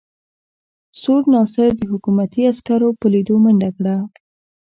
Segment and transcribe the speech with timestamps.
[1.01, 3.95] سور ناصر د حکومتي عسکرو په لیدو منډه کړه.